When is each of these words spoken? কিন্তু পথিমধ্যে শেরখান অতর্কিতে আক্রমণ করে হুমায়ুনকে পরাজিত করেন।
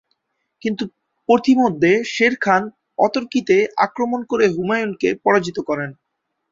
কিন্তু 0.61 0.83
পথিমধ্যে 1.29 1.91
শেরখান 2.13 2.61
অতর্কিতে 2.99 3.55
আক্রমণ 3.77 4.19
করে 4.25 4.45
হুমায়ুনকে 4.47 5.09
পরাজিত 5.25 5.57
করেন। 5.69 5.89